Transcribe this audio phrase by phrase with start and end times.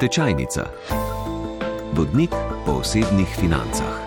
[0.00, 0.70] Tečajnica.
[1.92, 2.30] Vodnik
[2.66, 4.02] po osebnih financah.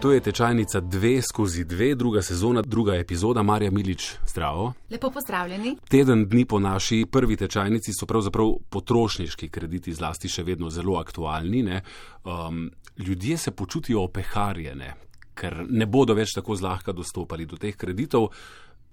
[0.00, 3.42] To je tečajnica 2 skozi 2, druga sezona, druga epizoda.
[3.42, 4.72] Marja Milič, zdravo.
[4.90, 5.76] Lepo pozdravljeni.
[5.88, 11.80] Teden dni po naši prvi tečajnici so pravzaprav potrošniški krediti zlasti še vedno zelo aktualni.
[12.24, 14.94] Um, ljudje se počutijo opeharjene,
[15.34, 18.28] ker ne bodo več tako zlahka dostopali do teh kreditov.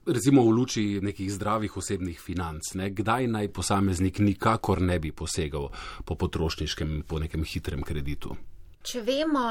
[0.08, 2.90] Recimo v luči nekih zdravih osebnih financ, ne?
[2.96, 5.68] kdaj naj posameznik nikakor ne bi posegal
[6.06, 8.38] po potrošniškem, po nekem hitrem kreditu.
[8.88, 9.44] Če vemo,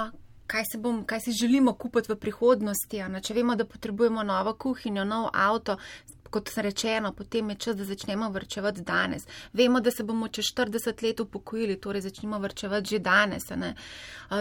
[0.49, 3.03] kaj, bom, kaj si želimo kupiti v prihodnosti.
[3.13, 3.21] Ne?
[3.21, 5.77] Če vemo, da potrebujemo novo kuhinjo, nov avto,
[6.31, 9.27] kot rečeno, potem je čas, da začnemo vrčevati danes.
[9.53, 13.43] Vemo, da se bomo čez 40 let upokojili, torej začnemo vrčevati že danes.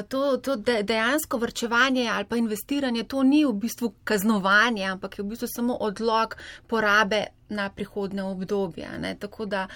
[0.09, 5.27] To, to dejansko vrčevanje ali pa investiranje, to ni v bistvu kaznovanje, ampak je v
[5.27, 6.35] bistvu samo odlog
[6.67, 8.89] porabe na prihodne obdobje.
[8.99, 9.15] Ne?
[9.19, 9.67] Tako da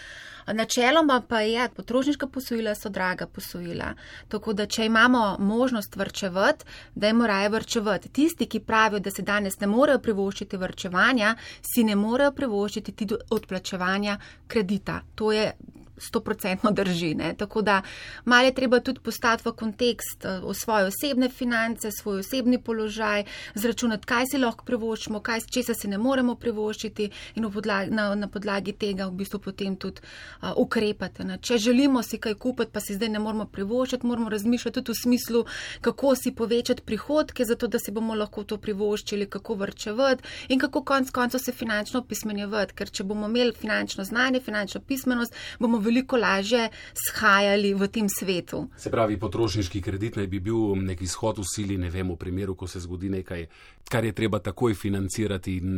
[0.48, 3.94] načeloma pa je, potrošniška posojila so draga posojila.
[4.28, 8.10] Tako da, če imamo možnost vrčevati, da je moraje vrčevati.
[8.10, 11.36] Tisti, ki pravijo, da se danes ne morejo privoščiti vrčevanja,
[11.74, 15.02] si ne morejo privoščiti tudi odplačevanja kredita.
[15.16, 15.52] To je
[16.00, 17.14] stoprocentno drži.
[17.16, 17.34] Ne?
[17.38, 17.82] Tako da
[18.26, 23.24] malo je treba tudi postati v kontekst eh, v svoje osebne finance, svoj osebni položaj,
[23.56, 28.28] zračunati, kaj si lahko privoščimo, kaj česa si ne moremo privoščiti in podlagi, na, na
[28.28, 30.02] podlagi tega v bistvu potem tudi
[30.42, 31.24] uh, ukrepati.
[31.24, 31.38] Ne?
[31.42, 35.02] Če želimo si kaj kupiti, pa si zdaj ne moremo privoščiti, moramo razmišljati tudi v
[35.02, 35.44] smislu,
[35.82, 40.84] kako si povečati prihodke, zato da si bomo lahko to privoščili, kako vrčevati in kako
[40.84, 46.18] konc koncev se finančno pismenjevati, ker če bomo imeli finančno znanje, finančno pismenost, bomo veliko
[46.18, 48.68] lažje shajali v tem svetu.
[48.78, 52.56] Se pravi, potrošniški kredit naj bi bil nek izhod v sili, ne vem, v primeru,
[52.56, 53.48] ko se zgodi nekaj,
[53.90, 55.70] kar je treba takoj financirati in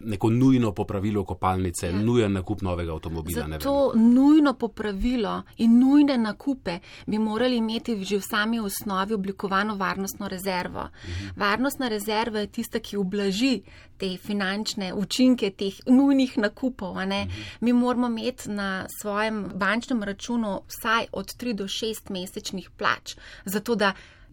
[0.00, 1.92] neko nujno popravilo kopalnice, ja.
[1.92, 3.58] nujen nakup novega avtomobila.
[3.58, 10.28] To nujno popravilo in nujne nakupe bi morali imeti že v sami osnovi oblikovano varnostno
[10.28, 10.88] rezervo.
[11.04, 11.28] Mhm.
[11.36, 13.62] Varnostna rezerva je tista, ki ublaži
[13.96, 16.94] te finančne učinke teh nujnih nakupov.
[16.94, 17.30] Mhm.
[17.60, 23.74] Mi moramo imeti na svojem bančnem računu vsaj od 3 do 6 mesečnih plač, zato
[23.74, 23.92] da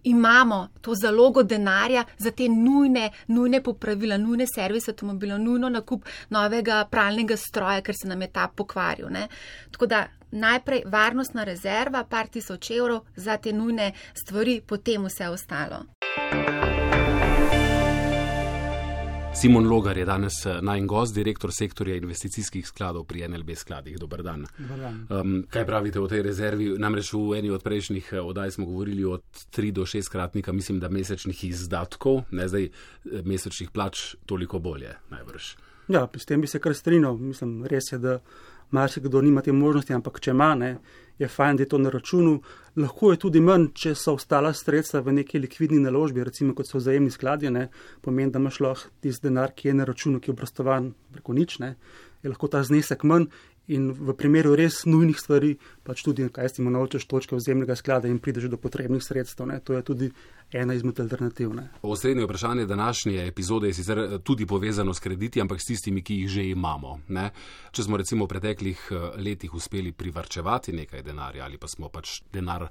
[0.09, 6.85] imamo to zalogo denarja za te nujne, nujne popravila, nujne servise avtomobila, nujno nakup novega
[6.91, 9.09] pralnega stroja, ker se nam je ta pokvaril.
[9.09, 9.27] Ne?
[9.71, 15.85] Tako da najprej varnostna rezerva, par tisoč evrov za te nujne stvari, potem vse ostalo.
[19.41, 23.99] Simon Logar je danes eh, naj gost, direktor sektorja investicijskih skladov pri NLB skladih.
[23.99, 24.47] Dobar dan.
[24.57, 24.95] Dobar dan.
[25.09, 26.71] Um, kaj pravite o tej rezervi?
[26.81, 29.19] Namreč v eni od prejšnjih eh, oddaj smo govorili o
[29.53, 32.71] 3 do 6 kratnika, mislim, da mesečnih izdatkov, ne zdaj eh,
[33.25, 35.53] mesečnih plač, toliko bolje, najbrž.
[35.87, 37.21] Ja, s tem bi se kar strinjal.
[37.21, 38.17] Mislim, res je, da
[38.71, 40.77] marsikdo nima te možnosti, ampak če ima, ne,
[41.19, 42.41] je fajn, da je to na računu.
[42.77, 46.77] Lahko je tudi manj, če so ostala sredstva v neki likvidni naložbi, recimo kot so
[46.77, 47.67] vzajemni skladje, ne,
[48.05, 51.57] pomeni, da imaš lahko tisti denar, ki je na računu, ki je obrostovan preko nič,
[51.63, 51.75] ne,
[52.21, 53.31] je lahko ta znesek manj
[53.67, 58.07] in v primeru res nujnih stvari, pač tudi, kaj si imaš, nočeš točke vzemnega sklada
[58.07, 59.47] in prideš do potrebnih sredstev.
[59.47, 59.59] Ne.
[59.59, 60.11] To je tudi
[60.51, 61.51] ena izmed alternativ.
[61.81, 66.21] Osrednje vprašanje današnje epizode je sicer eh, tudi povezano s krediti, ampak s tistimi, ki
[66.21, 66.99] jih že imamo.
[67.07, 67.31] Ne.
[67.71, 72.21] Če smo recimo v preteklih eh, letih uspeli privrčevati nekaj denarja ali pa smo pač
[72.33, 72.67] denar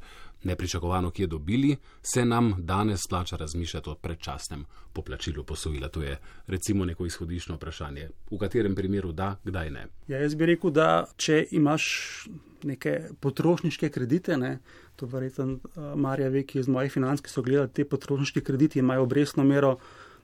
[0.46, 5.88] nepričakovano kje dobili, se nam danes splača razmišljati o predčasnem poplačilu posojila.
[5.88, 8.08] To je recimo neko izhodiščno vprašanje.
[8.30, 9.86] V katerem primeru da, kdaj ne?
[10.08, 11.84] Ja, jaz bi rekel, da če imaš
[12.64, 14.58] neke potrošniške kredite, ne,
[14.96, 18.78] to verjetno uh, Marja ve, ki iz mojih financ, ki so gledali te potrošniške kredite,
[18.78, 19.76] imajo obrestno mero.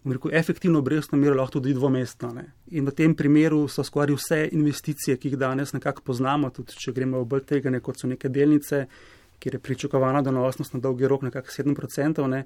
[0.02, 2.32] Rekel, efektivno obrestno mero lahko tudi dvomestno.
[2.34, 2.48] Ne.
[2.74, 6.94] In v tem primeru so skoraj vse investicije, ki jih danes nekako poznamo, tudi če
[6.96, 8.86] gremo v bolj tega, kot so neke delnice,
[9.42, 12.44] kjer je pričakovana donosnost na dolgi rok nekako 7%, ne,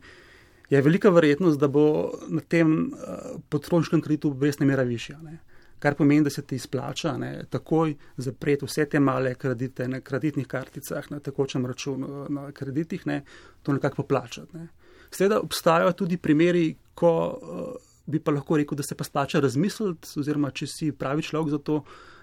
[0.70, 5.18] je velika verjetnost, da bo na tem uh, potrošniškem kreditu obrestna mera višja.
[5.22, 5.38] Ne.
[5.78, 10.46] Kar pomeni, da se ti izplača ne, takoj zapreti vse te male kredite na kreditnih
[10.48, 13.20] karticah, na tekočem računu, na kreditih, ne,
[13.62, 14.56] to nekako poplačati.
[14.56, 14.68] Ne.
[15.10, 20.16] Seveda obstajajo tudi primeri, ko uh, bi pa lahko rekel, da se pa splača razmisliti,
[20.18, 21.82] oziroma če si pravi človek za to,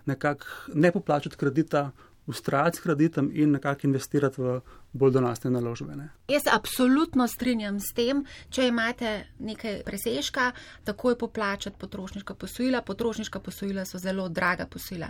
[0.10, 1.92] nekako ne poplačati kredita,
[2.25, 4.60] ustrajati s kreditom in nekako investirati v
[4.94, 5.95] bolj donosne naložbe.
[5.95, 6.10] Ne.
[6.28, 8.22] Jaz absolutno strinjam s tem,
[8.54, 9.10] če imate
[9.44, 10.51] nekaj presežka,
[10.86, 12.81] takoj poplačati potrošniška posojila.
[12.86, 15.10] Potrošniška posojila so zelo draga posojila.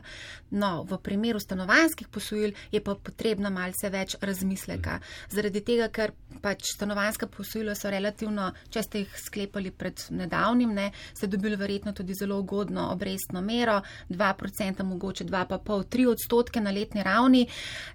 [0.51, 4.99] No, v primeru stanovanskih posojil je pa potrebno malce več razmisleka.
[5.29, 10.89] Zaradi tega, ker pač stanovanska posojila so relativno, če ste jih sklepali pred nedavnim, ne,
[11.13, 17.45] ste dobili verjetno tudi zelo ugodno obrestno mero, 2%, mogoče 2,5-3 odstotke na letni ravni.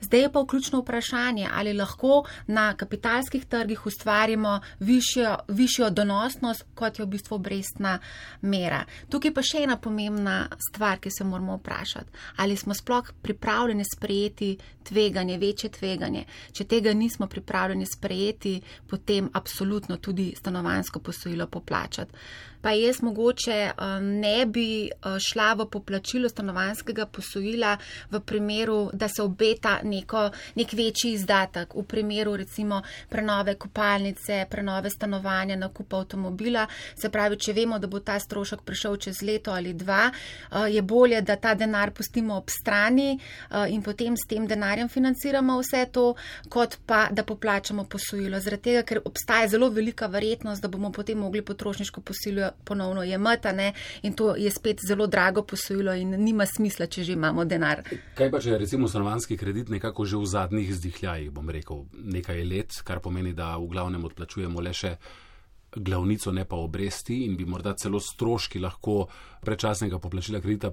[0.05, 6.99] Zdaj je pa vključno vprašanje, ali lahko na kapitalskih trgih ustvarimo višjo, višjo donosnost, kot
[6.99, 7.99] je v bistvu obrestna
[8.43, 8.85] mera.
[9.11, 12.11] Tukaj pa še ena pomembna stvar, ki se moramo vprašati.
[12.37, 14.57] Ali smo sploh pripravljeni sprejeti
[14.89, 16.25] tveganje, večje tveganje?
[16.53, 18.59] Če tega nismo pripravljeni sprejeti,
[18.89, 22.13] potem absolutno tudi stanovansko posojilo poplačati
[22.61, 27.77] pa jaz mogoče um, ne bi uh, šla v poplačilo stanovanskega posojila
[28.11, 34.91] v primeru, da se obeta neko, nek večji izdatek, v primeru recimo prenove kopalnice, prenove
[34.91, 36.67] stanovanja, nakupa avtomobila.
[37.01, 40.83] Se pravi, če vemo, da bo ta strošek prišel čez leto ali dva, uh, je
[40.83, 45.87] bolje, da ta denar pustimo ob strani uh, in potem s tem denarjem financiramo vse
[45.93, 46.15] to,
[46.49, 48.41] kot pa da poplačamo posojilo.
[48.41, 53.53] Zaradi tega, ker obstaja zelo velika verjetnost, da bomo potem mogli potrošniško posojilo ponovno jemati,
[53.55, 53.73] ne?
[54.03, 57.83] in to je spet zelo drago posojilo in nima smisla, če že imamo denar.
[58.15, 62.45] Kaj pa, če je recimo stanovanski kredit nekako že v zadnjih zdihljajih, bom rekel, nekaj
[62.45, 64.97] let, kar pomeni, da v glavnem odplačujemo le še
[65.77, 69.07] glavnico, ne pa obresti in bi morda celo stroški lahko
[69.45, 70.73] predčasnega poplačila kredita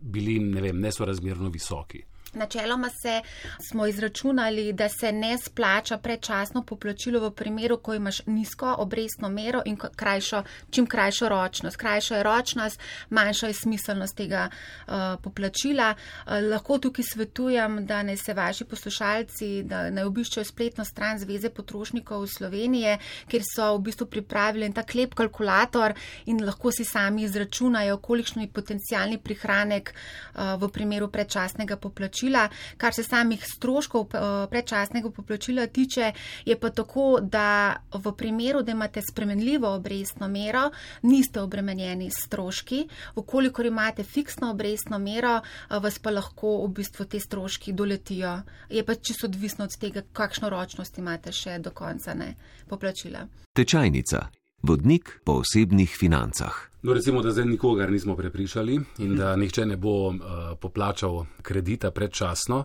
[0.00, 2.04] bili, ne vem, nesorazmerno visoki.
[2.34, 3.22] Načeloma se
[3.68, 9.62] smo izračunali, da se ne splača predčasno poplačilo v primeru, ko imaš nizko obrestno mero
[9.64, 11.76] in krajšo, čim krajšo ročnost.
[11.76, 12.80] Krajša je ročnost,
[13.10, 14.92] manjša je smiselnost tega uh,
[15.22, 15.94] poplačila.
[15.94, 21.50] Uh, lahko tukaj svetujem, da ne se vaši poslušalci, da ne obiščajo spletno stran Zveze
[21.50, 22.98] potrošnikov Slovenije,
[23.28, 25.94] kjer so v bistvu pripravili ta klep kalkulator
[26.26, 32.48] in lahko si sami izračunajo, kolikšno je potencijalni prihranek uh, v primeru predčasnega poplačila poplačila.
[32.76, 36.12] Kar se samih stroškov eh, predčasnega poplačila tiče,
[36.44, 40.70] je pa tako, da v primeru, da imate spremenljivo obrestno mero,
[41.02, 42.88] niste obremenjeni s stroški.
[43.16, 48.42] Vkolikor imate fiksno obrestno mero, eh, vas pa lahko v bistvu te stroški doletijo.
[48.70, 52.34] Je pa čisto odvisno od tega, kakšno ročnost imate še do konca ne,
[52.68, 53.26] poplačila.
[53.54, 54.37] Tečajnica.
[54.62, 56.68] Vodnik po osebnih financah.
[56.82, 60.14] No, recimo, da zdaj nikogar nismo prepričali in da nihče ne bo uh,
[60.60, 62.64] poplačal kredita predčasno,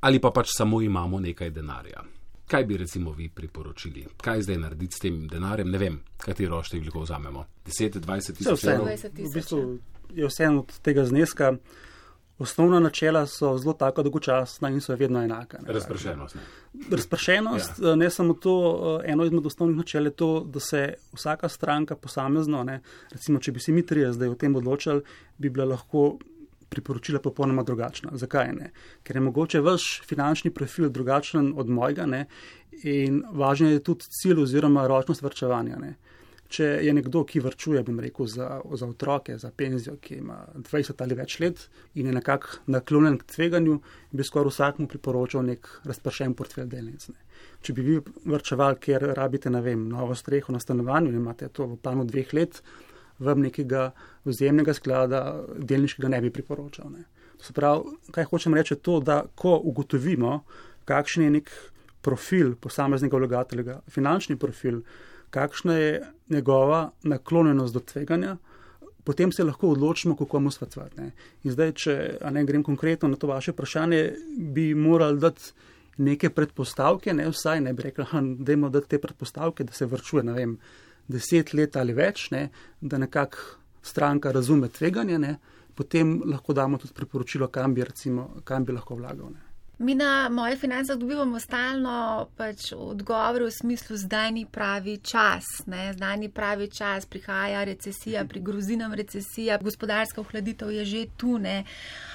[0.00, 2.02] ali pa pač samo imamo nekaj denarja.
[2.46, 4.06] Kaj bi recimo vi priporočili?
[4.16, 5.70] Kaj zdaj narediti s tem denarjem?
[5.70, 7.44] Ne vem, katero številko vzamemo.
[7.66, 8.88] 10, 20 tisoč evrov?
[9.14, 9.60] V bistvu
[10.14, 11.52] je vse od tega zneska.
[12.40, 15.58] Osnovna načela so zelo tako dolgočasna in so vedno enaka.
[15.66, 16.34] Razpršenost.
[16.34, 16.40] Ne?
[16.90, 17.94] Razpršenost, ja.
[17.96, 18.54] ne samo to,
[19.04, 22.80] eh, eno izmed osnovnih načel je to, da se vsaka stranka posamezno, ne,
[23.12, 25.02] recimo, če bi se mi trije zdaj o tem odločali,
[25.38, 26.18] bi bila lahko
[26.70, 28.10] priporočila popolnoma drugačna.
[28.14, 28.70] Zakaj ne?
[29.02, 32.26] Ker je mogoče vaš finančni profil drugačen od mojega ne?
[32.82, 35.76] in važno je tudi cilj oziroma ročnost vrčevanja.
[35.82, 35.96] Ne?
[36.50, 41.02] Če je nekdo, ki vrčuje, bom rekel, za, za otroke, za penzijo, ki ima 20
[41.04, 41.62] ali več let
[41.94, 43.76] in je nekako naklonjen k tveganju,
[44.10, 47.06] bi skoraj vsakmu priporočal nek razpršen portfelj delnic.
[47.12, 47.22] Ne.
[47.62, 47.96] Če bi vi
[48.34, 52.34] vrčevali, ker rabite, ne vem, novo streho na stanovanju in imate to v planu dveh
[52.34, 52.62] let,
[53.20, 53.90] vam nekega
[54.26, 55.22] vzemnega sklada
[55.54, 56.90] delniškega ne bi priporočal.
[56.90, 57.06] Ne.
[57.40, 60.40] Se pravi, kaj hočem reči, je to, da ko ugotovimo,
[60.88, 61.54] kakšen je nek
[62.02, 64.82] profil posameznega vlagatelja, finančni profil,
[65.30, 68.36] kakšna je njegova naklonjenost do tveganja,
[69.04, 71.10] potem se lahko odločimo, kako mu svetovati.
[71.44, 71.96] In zdaj, če
[72.30, 75.52] ne grem konkretno na to vaše vprašanje, bi morali dati
[76.00, 78.04] neke predpostavke, ne vsaj ne bi rekli,
[78.38, 80.56] da imamo dati te predpostavke, da se vrčuje, ne vem,
[81.08, 82.48] deset let ali več, ne,
[82.80, 85.36] da nekako stranka razume tveganje, ne,
[85.74, 89.32] potem lahko damo tudi priporočilo, kam bi, recimo, kam bi lahko vlagal.
[89.34, 89.49] Ne.
[89.80, 95.92] Mi na moje finance dobivamo stalno pač odgovore v smislu, zdaj ni pravi čas, ne?
[95.92, 101.64] zdaj ni pravi čas, prihaja recesija, prigrozi nam recesija, gospodarska ohladitev je že tu, ne?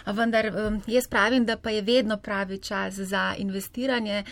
[0.06, 0.52] vendar
[0.88, 4.24] jaz pravim, da pa je vedno pravi čas za investiranje.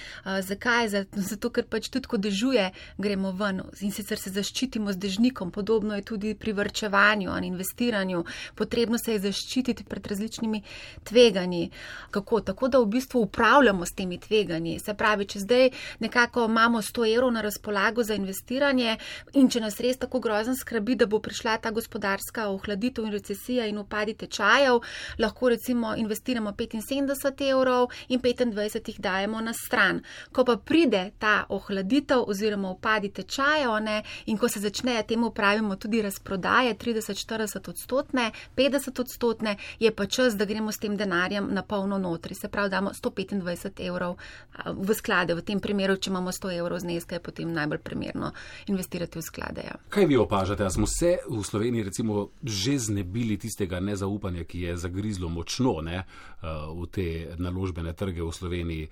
[0.42, 0.90] Zakaj?
[1.16, 5.98] Zato, ker pač tudi, ko dežuje, gremo ven in sicer se zaščitimo z dežnikom, podobno
[5.98, 8.24] je tudi pri vrčevanju in investiranju.
[8.56, 10.62] Potrebno se je zaščititi pred različnimi
[11.04, 11.72] tveganji.
[12.12, 12.42] Kako?
[12.54, 14.80] Tako da v bistvu upravljamo s temi tveganji.
[14.80, 18.98] Se pravi, če zdaj nekako imamo 100 evrov na razpolago za investiranje
[19.34, 23.66] in če nas res tako grozen skrbi, da bo prišla ta gospodarska ohladitev in recesija
[23.68, 24.82] in upadi tečajev,
[25.20, 30.02] lahko recimo investiramo 75 evrov in 25 jih dajemo na stran.
[30.32, 35.76] Ko pa pride ta ohladitev oziroma upadi tečajev ne, in ko se začneje temu pravimo
[35.76, 41.62] tudi razprodaje 30-40 odstotne, 50 odstotne, je pa čas, da gremo s tem denarjem na
[41.62, 42.36] polno notri.
[42.36, 44.18] Se pravi, damo 125 evrov
[44.66, 45.36] v sklade.
[45.38, 48.34] V tem primeru, če imamo 100 evrov zneska, je potem najbolj primerno
[48.68, 49.62] investirati v sklade.
[49.70, 49.78] Ja.
[49.90, 50.70] Kaj vi opažate?
[50.70, 56.04] Smo se v Sloveniji recimo že znebili tistega nezaupanja, ki je zagrizlo močno ne,
[56.44, 58.90] v te naložbene trge v Sloveniji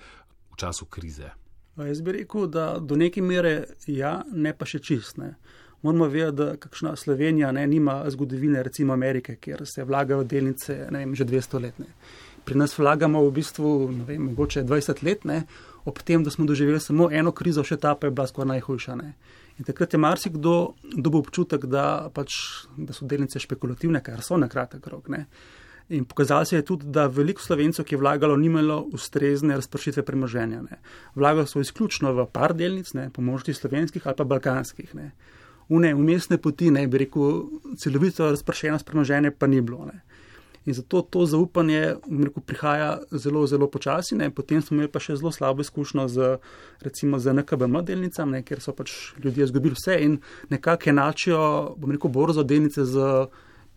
[0.52, 1.32] v času krize?
[1.78, 5.36] Jaz bi rekel, da do neke mere ja, ne pa še čistne.
[5.82, 10.76] Moramo vedeti, da kakšna Slovenija ne, nima zgodovine, recimo Amerike, kjer se vlaga v delnice
[10.92, 11.80] vem, že 200 let.
[11.80, 11.88] Ne.
[12.46, 13.70] Pri nas vlagamo v bistvu
[14.08, 15.44] vem, mogoče 20 let, ne,
[15.86, 18.96] ob tem, da smo doživeli samo eno krizo, še ta pa je bila skoraj najhujša.
[19.00, 19.14] Ne.
[19.60, 20.54] In takrat je marsikdo
[20.94, 22.38] dobil občutek, da, pač,
[22.78, 25.10] da so delnice špekulativne, kar so na kratek rok.
[25.14, 25.26] Ne.
[25.92, 30.06] In pokazalo se je tudi, da veliko slovencev, ki je vlagalo, ni imelo ustrezne razpršitve
[30.08, 30.62] premoženja.
[30.64, 30.80] Ne.
[31.18, 34.96] Vlagali so izključno v par delnic, ne, po možnosti slovenskih ali pa balkanskih.
[34.96, 35.12] Ne
[35.72, 37.46] une umestne poti, ne bi rekel,
[37.80, 39.86] celovito razpršenost premoženja pa ni bilo.
[39.88, 40.02] Ne.
[40.66, 44.16] In zato to zaupanje rekel, prihaja zelo, zelo počasi.
[44.16, 44.30] Ne.
[44.30, 46.30] Potem smo imeli pa še zelo slabo izkušnjo z,
[46.86, 50.20] recimo, z NKBM delnicami, ker so pač ljudje izgubili vse in
[50.54, 51.42] nekako enačijo,
[51.78, 53.26] bom rekel, borzo delnice z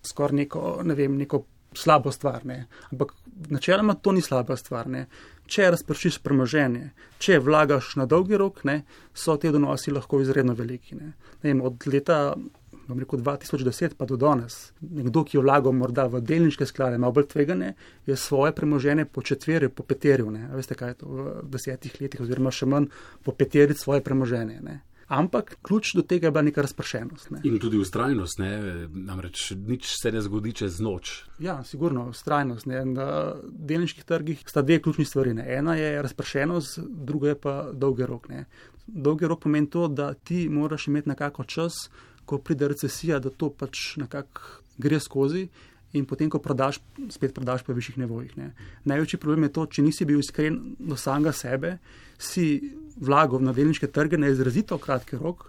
[0.05, 2.45] skoraj neko, ne vem, neko slabo stvar.
[2.45, 2.67] Ne.
[2.93, 3.17] Ampak
[3.49, 4.91] načeloma to ni slaba stvar.
[4.93, 5.07] Ne
[5.51, 8.81] če razpršiš premoženje, če vlagaš na dolgi rok, ne,
[9.15, 10.97] so te donosi lahko izredno veliki.
[10.97, 11.13] Ne.
[11.43, 12.19] Ne vem, od leta
[12.89, 17.29] rekel, 2010 pa do danes, nekdo, ki je vlagal morda v delniške sklade, malo bolj
[17.33, 17.75] tvegane,
[18.07, 20.31] je svoje premoženje po četverju, po peterju.
[20.31, 20.49] Ne.
[20.55, 22.91] Veste, kaj je to v desetih letih, oziroma še manj
[23.25, 24.61] po peterju svoje premoženje.
[24.63, 24.81] Ne.
[25.09, 27.31] Ampak ključ do tega je bila neka razpršenost.
[27.31, 27.41] Ne.
[27.45, 28.51] In tudi ustrajnost, ne?
[28.89, 31.25] namreč nič se ne zgodi čez noč.
[31.39, 32.67] Ja, sigurno, ustrajnost.
[32.67, 35.35] Na delniških trgih sta dve ključni stvari.
[35.35, 35.45] Ne.
[35.57, 38.29] Ena je razpršenost, druga je pa dolgi rok.
[38.29, 38.47] Ne.
[38.87, 41.73] Dolgi rok pomeni to, da ti moraš imeti nekako čas,
[42.25, 45.47] ko pride recesija, da to pač nekako gre skozi
[45.95, 46.81] in potem, ko prodaš,
[47.15, 48.33] spet prodaš po višjih nevojih.
[48.37, 48.51] Ne.
[48.91, 51.77] Največji problem je to, če nisi bil iskren do samega sebe,
[52.19, 55.47] si vlagal na delniške trge na izrazito kratki rok,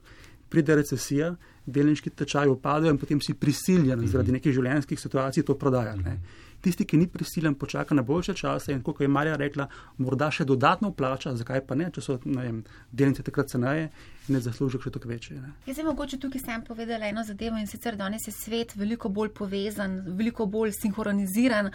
[0.50, 1.34] pride recesija,
[1.66, 4.10] delniški tečaji upadajo in potem si prisiljen mhm.
[4.12, 6.06] zaradi nekih življenjskih situacij to prodajati.
[6.06, 6.44] Ne.
[6.62, 9.68] Tisti, ki ni prisiljen, počaka na boljše čase in kot je Marja rekla,
[10.02, 13.90] morda še dodatno plača, zakaj pa ne, če so vem, delnice takrat ceneje
[14.30, 15.38] in je zaslužek še tako večji.
[15.40, 15.52] Ne.
[15.68, 19.30] Jaz sem mogoče tukaj sem povedala eno zadevo in sicer danes je svet veliko bolj
[19.38, 21.70] povezan, veliko bolj sinhroniziran,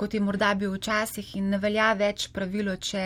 [0.00, 3.04] kot je morda bil včasih in ne velja več pravilo, če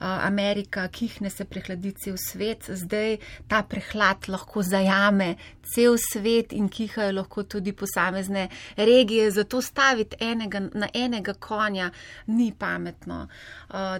[0.00, 2.70] Amerika kihne se prehladi cel svet.
[2.82, 10.16] Zdaj ta prehlad lahko zajame cel svet in kihajo lahko tudi posamezne regije, zato staviti
[10.20, 11.90] enega, na enega konja
[12.26, 13.26] ni pametno.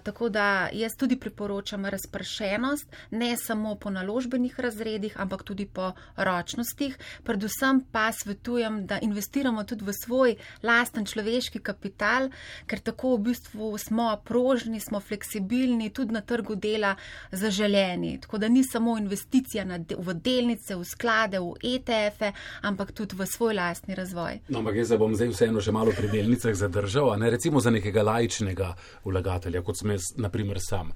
[0.02, 5.92] Tako da jaz tudi priporočam razpršenost, ne samo po nalogu, naložbenih razredih, ampak tudi po
[6.16, 6.96] ročnostih.
[7.24, 12.30] Predvsem pa svetujem, da investiramo tudi v svoj lasten človeški kapital,
[12.66, 16.96] ker tako v bistvu smo prožni, smo fleksibilni, tudi na trgu dela
[17.32, 18.18] zaželeni.
[18.20, 19.66] Tako da ni samo investicija
[19.98, 24.40] v delnice, v sklade, v ETF-e, ampak tudi v svoj lastni razvoj.
[24.48, 28.02] No, ampak jaz bom zdaj vseeno še malo pri delnicah zadržal, ne recimo za nekega
[28.02, 28.74] laičnega
[29.04, 30.94] vlagatelja, kot sem jaz, naprimer, sam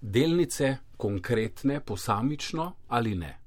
[0.00, 3.43] delnice konkretne, posamično ali ne?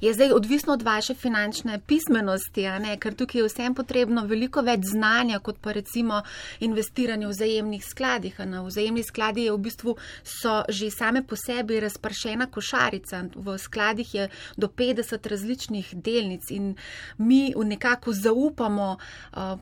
[0.00, 2.66] Je zdaj odvisno od vaše finančne pismenosti,
[3.00, 6.22] ker tukaj je vsem potrebno veliko več znanja, kot pa recimo
[6.60, 8.38] investiranje v vzajemnih skladih.
[8.38, 13.24] V vzajemnih skladih je v bistvu so že same po sebi razpršena košarica.
[13.34, 16.76] V skladih je do 50 različnih delnic in
[17.18, 18.96] mi nekako zaupamo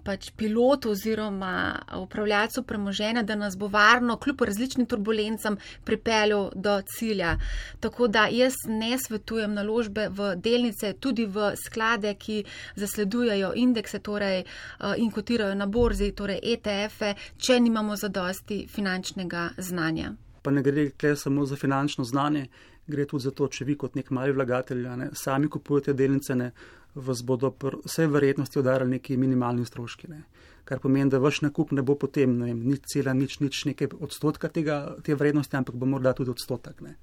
[0.05, 7.37] pač pilotu oziroma upravljalcu premoženja, da nas bo varno kljub različnim turbulencam pripeljal do cilja.
[7.81, 12.45] Tako da jaz ne svetujem naložb naložbe v delnice, tudi v sklade, ki
[12.77, 20.15] zasledujejo indekse torej, eh, in kotirajo na borzi, torej ETF-e, če nimamo zadosti finančnega znanja.
[20.43, 22.47] Pa ne gre le samo za finančno znanje,
[22.87, 26.53] gre tudi za to, če vi kot nek mali vlagatelj ne, sami kupujete delnice, ne,
[26.95, 27.53] vas bodo
[27.85, 30.09] vse verjetnosti udarili neki minimalni stroški.
[30.09, 30.23] Ne.
[30.65, 33.89] Kar pomeni, da vaš nakup ne bo potem ne vem, nič cela, nič, nič nekaj
[34.01, 36.81] odstotka tega, te vrednosti, ampak bo morda tudi odstotek.
[36.81, 36.97] Ne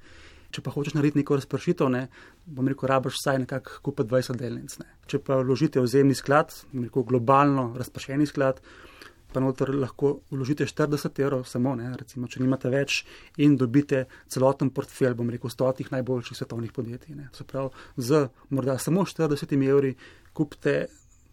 [0.54, 2.06] če pa hočeš narediti neko razpršitev, ne,
[2.46, 4.78] bom rekel, rabaš vsaj nekako kupiti 20 delnic.
[4.82, 4.90] Ne.
[5.10, 8.62] Če pa vložite v zemni sklad, rekel, globalno razpršeni sklad,
[9.34, 13.02] pa noter lahko vložite 40 evrov samo, ne, recimo, če nimate več
[13.42, 17.18] in dobite celoten portfelj, bom rekel, stotih najboljših svetovnih podjetij.
[17.18, 17.32] Ne.
[17.34, 19.96] Se pravi, z morda samo 40 evri
[20.38, 20.86] kupite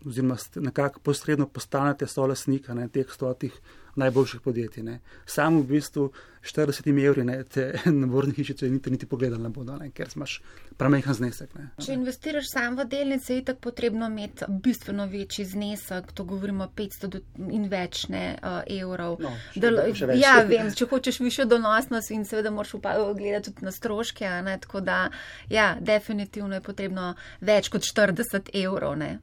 [0.07, 3.61] oziroma nekako posredno postanete solasnika teh stotih
[3.95, 4.83] najboljših podjetij.
[4.83, 5.01] Ne.
[5.27, 6.11] Sam v bistvu
[6.43, 10.41] 40 evri ne, te naborne hišice niti, niti pogledali ne bodo, ne, ker imaš
[10.77, 11.53] premehen znesek.
[11.55, 11.69] Ne.
[11.85, 17.21] Če investiraš sam v delnice, je tako potrebno imeti bistveno večji znesek, to govorimo 500
[17.51, 19.19] in več ne, uh, evrov.
[19.21, 19.83] No, Del,
[20.21, 24.81] ja, vem, če hočeš višjo donosnost in seveda moraš gledati tudi na stroške, ne, tako
[24.81, 25.03] da
[25.51, 28.97] ja, definitivno je potrebno več kot 40 evrov.
[29.01, 29.19] Ne.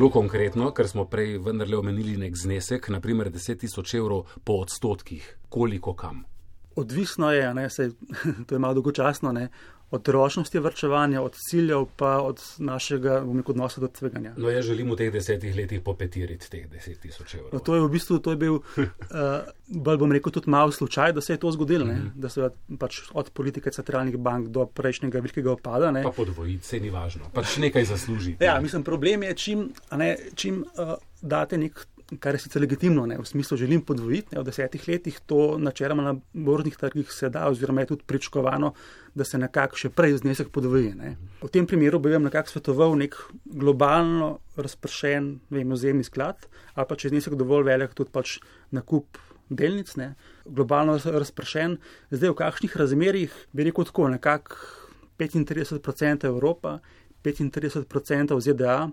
[0.00, 5.26] Zelo konkretno, ker smo prej vendarle omenili nek znesek, naprimer 10 tisoč evrov po odstotkih,
[5.52, 6.22] koliko kam.
[6.80, 7.90] Odvisno je, ne, sej,
[8.46, 9.50] to je malo dolgočasno, ne,
[9.90, 14.34] od ročnosti vrčevanja, od ciljev, pa od našega rekel, odnosa do tveganja.
[14.36, 17.50] No, jaz želim v teh desetih letih popetiriti teh deset tisoč evrov.
[17.52, 18.86] No, to je v bistvu to je bil, uh,
[19.86, 22.10] bolj bom rekel, tudi malo slučaj, da se je to zgodilo, mm -hmm.
[22.14, 25.90] da se pač od politike centralnih bank do prejšnjega velikega opada.
[25.90, 26.02] Ne.
[26.02, 28.36] Pa podvojiti se ni važno, pač nekaj zasluži.
[28.40, 31.86] ja, mislim, problem je, čim, ne, čim uh, date nek
[32.18, 36.02] kar je sicer legitimno, ne, v smislu želim podvojiti, ne, v desetih letih to načeloma
[36.02, 38.72] na borznih trgih se da, oziroma je tudi pričakovano,
[39.14, 40.94] da se nekako še prej znesek podvoji.
[40.98, 41.14] Ne.
[41.42, 45.32] V tem primeru bi vam nekako svetoval nek globalno razpršen
[45.72, 48.38] ozemni sklad, ali pa če je znesek dovolj velik, tudi pač
[48.74, 50.14] nakup delnic, ne,
[50.46, 51.78] globalno razpršen.
[52.10, 54.58] Zdaj v kakšnih razmerih bi rekel tako, nekako
[55.18, 56.78] 35% Evropa,
[57.22, 58.88] 35% ZDA,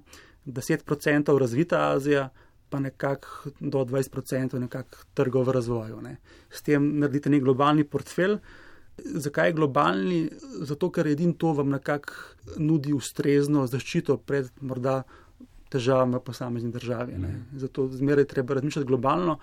[0.45, 2.29] 10% razvita Azija,
[2.69, 6.01] pa nekako do 20% nekako trgov v razvoju.
[6.01, 6.17] Ne.
[6.49, 8.37] S tem naredite nek globalni portfelj.
[8.97, 10.19] Zakaj je globalni?
[10.65, 12.13] Zato, ker edin to vam nekako
[12.57, 15.03] nudi ustrezno zaščito pred morda
[15.71, 17.17] težavami v posamezni državi.
[17.21, 17.33] Ne.
[17.55, 19.37] Zato zmeraj treba razmišljati globalno.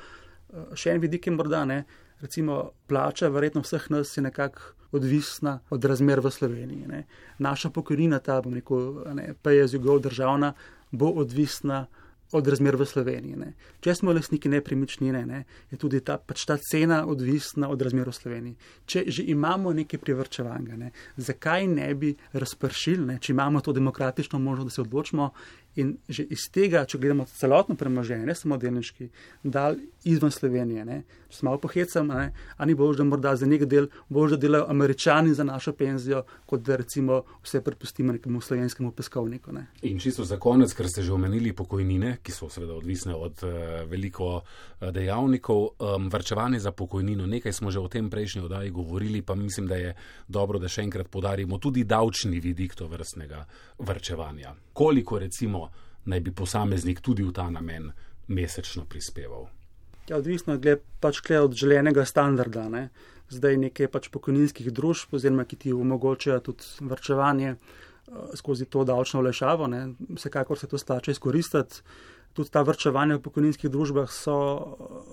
[0.75, 1.85] Še en vidik je morda, ne.
[2.21, 4.61] recimo plača verjetno vseh nas je nekako
[4.95, 6.87] odvisna od razmer v Sloveniji.
[6.87, 7.05] Ne.
[7.39, 9.03] Naša pokojnina, ta, bom rekel,
[9.43, 10.55] PSUG državna,
[10.91, 13.37] bo odvisna od razmer v Sloveniji.
[13.37, 13.53] Ne.
[13.85, 18.17] Če smo lastniki nepremičnine, ne, je tudi ta, pač ta cena odvisna od razmer v
[18.17, 18.57] Sloveniji.
[18.87, 24.39] Če že imamo nekaj privrčevanja, ne, zakaj ne bi razpršili, ne, če imamo to demokratično
[24.39, 25.31] možnost, da se odločimo
[25.77, 29.09] in že iz tega, če gledamo celotno premoženje, ne samo delniški,
[29.43, 30.85] dal izven Slovenije.
[30.85, 31.03] Ne.
[31.29, 32.29] Če smo malo pohecam, ne,
[32.63, 36.63] ani bož, da morda za nek del bož, da delajo američani za našo penzijo, kot
[36.63, 39.53] da recimo vse prepustimo nekemu slovenskemu peskovniku.
[39.53, 39.67] Ne.
[39.83, 43.55] In čisto za konec, ker ste že omenili pokojnine, ki so seveda odvisne od uh,
[43.91, 49.23] veliko uh, dejavnikov, um, vrčevanje za pokojnino, nekaj smo že o tem prejšnji oddaji govorili,
[49.23, 49.95] pa mislim, da je
[50.29, 53.45] dobro, da še enkrat podarimo tudi davčni vidik to vrstnega
[53.79, 54.55] vrčevanja.
[54.73, 55.64] Koliko recimo
[56.05, 57.93] naj bi posameznik tudi v ta namen
[58.29, 59.49] mesečno prispeval.
[60.09, 62.69] Ja, odvisno je pač od želenega standarda.
[62.69, 62.89] Ne.
[63.33, 67.59] Zdaj nekaj pač pokojninskih družb, oziroma ki ti omogočajo tudi vrčevanje uh,
[68.37, 69.69] skozi to davčno olešavo,
[70.17, 71.81] vsekakor se to splača izkoristiti.
[72.35, 74.35] Tudi ta vrčevanja v pokojninskih družbah so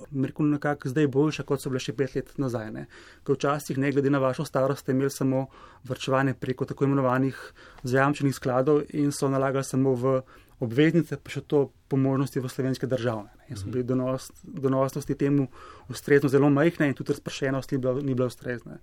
[0.10, 2.71] rekel, nekako zdaj boljša, kot so bile še pet let nazaj.
[2.73, 2.88] Ne.
[3.21, 5.43] Ker včasih, ne glede na vašo starost, ste imeli samo
[5.86, 7.38] vrčevanje preko tako imenovanih
[7.84, 10.15] zajamčenih skladov in so nalagali samo v
[10.62, 13.32] obveznice, pa še to po možnosti v slovenske države.
[13.50, 15.47] In so bili donost, donosnosti temu
[15.89, 18.78] ustrezno zelo majhne in tudi razpršenost ni bila, ni bila ustrezna.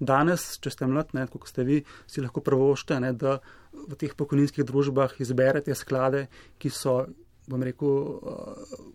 [0.00, 3.38] Danes, če ste mlad, ne, kot ste vi, si lahko prvošte, ne, da
[3.72, 6.26] v teh pokojninskih družbah izberete sklade,
[6.58, 7.02] ki so,
[7.50, 8.16] bom rekel,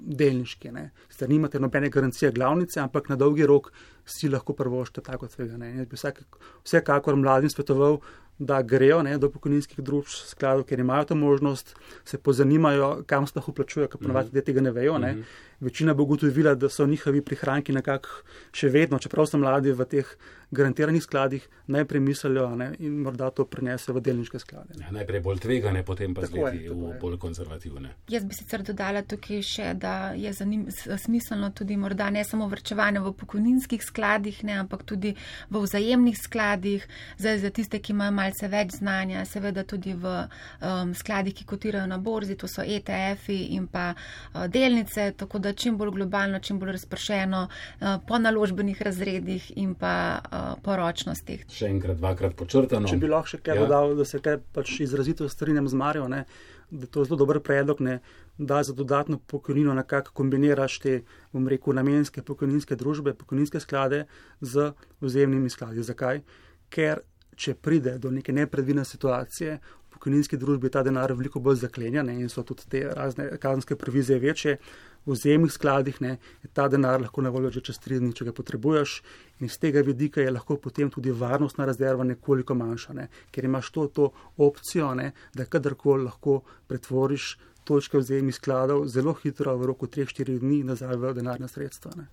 [0.02, 0.74] delniški.
[1.14, 3.70] Ste nimate nobene garancije glavnice, ampak na dolgi rok
[4.06, 5.58] si lahko prvošte tako tvega.
[5.66, 6.22] Jaz bi vsak,
[6.64, 8.00] vsekakor mladim svetoval,
[8.40, 13.48] da grejo ne, do pokojninskih družb, skladov, ker imajo to možnost, se pozanimajo, kam sploh
[13.50, 14.46] uplačujejo, ker ponovadi mm -hmm.
[14.46, 14.98] tega ne vejo.
[14.98, 15.14] Ne.
[15.14, 15.56] Mm -hmm.
[15.60, 18.10] Večina bo ugotovila, da so njihovi prihranki nekako
[18.52, 20.18] še vedno, čeprav so mladi v teh
[20.52, 24.74] garantiranih skladih, najprej mislijo ne, in morda to prenese v delniške sklade.
[24.80, 27.90] Ja, najprej bolj tvegane, potem pa zleti v bolj konzervativne.
[28.10, 30.68] Jaz bi sicer dodala tukaj še, da je zanim,
[31.06, 33.95] smiselno tudi morda ne samo vrčevanje v pokojninskih skladih,
[34.44, 35.16] ne, ampak tudi
[35.50, 40.28] v vzajemnih skladih, zdaj za tiste, ki imajo malce več znanja, seveda tudi v
[40.62, 45.54] um, skladih, ki kotirajo na borzi, to so ETF-i in pa uh, delnice, tako da
[45.54, 51.46] čim bolj globalno, čim bolj razpršeno uh, po naložbenih razredih in pa uh, poročnostih.
[51.52, 52.90] Še enkrat, dvakrat počrtano.
[52.90, 53.66] Če bi lahko še kaj ja.
[53.66, 56.26] dodal, da se kaj pač izrazito strinjam z Marijo, ne,
[56.72, 58.00] da to je zelo dober predlog, ne,
[58.38, 64.06] da za dodatno pokojnino nekako kombiniraš te, bom rekel, namenske pokojninske družbe, pokojninske sklade
[64.42, 64.72] z
[65.02, 65.84] vzemnimi skladi.
[65.84, 66.22] Zakaj?
[66.70, 67.00] Ker
[67.36, 72.10] če pride do neke nepredvidene situacije, v pokojninski družbi je ta denar veliko bolj zaklenjen
[72.10, 74.58] in so tudi te razne kazenske provizije večje.
[75.06, 78.26] V vzemnih skladih ne, je ta denar lahko na voljo že čez tri dni, če
[78.26, 78.96] ga potrebuješ.
[79.40, 83.70] In z tega vidika je lahko potem tudi varnostna rezerva nekoliko manjša, ne, ker imaš
[83.72, 89.90] to, to opcijo, ne, da kadarkoli lahko pretvoriš točke vzemnih skladov zelo hitro v roku
[89.90, 91.92] 3-4 dni nazaj v denarne sredstva.
[91.98, 92.08] Ne.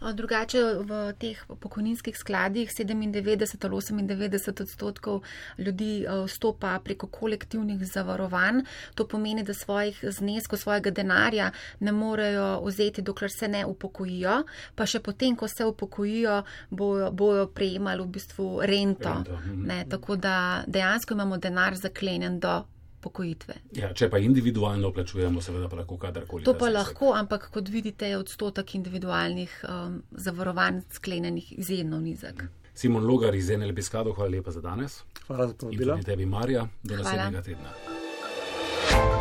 [0.00, 5.22] Drugače v teh pokojninskih skladih 97 ali 98 odstotkov
[5.58, 8.64] ljudi vstopa preko kolektivnih zavarovanj.
[8.94, 11.50] To pomeni, da svojih zneskov, svojega denarja
[11.80, 14.42] ne morejo vzeti, dokler se ne upokojijo,
[14.74, 19.08] pa še potem, ko se upokojijo, bojo, bojo prejemali v bistvu rento.
[19.08, 19.36] rento.
[19.36, 19.66] Mhm.
[19.66, 22.62] Ne, tako da dejansko imamo denar zaklenjen do
[23.00, 23.54] pokojitve.
[23.76, 26.44] Ja, če pa individualno plačujemo, seveda pa lahko kadarkoli.
[26.44, 32.44] To pa lahko, ampak kot vidite, je odstotek individualnih um, zavarovanj sklenjenih izjemno nizek.
[32.74, 35.02] Simon Logar iz NLB skladov, hvala lepa za danes.
[35.26, 35.98] Hvala za povabilo.
[36.00, 37.74] In tebi, Marja, do naslednjega tedna.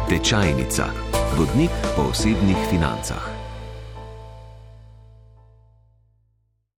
[0.09, 0.89] Tečajnica.
[1.37, 3.38] Vodnik po osebnih financah.